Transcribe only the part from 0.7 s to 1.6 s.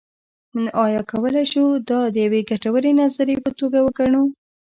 ایا کولی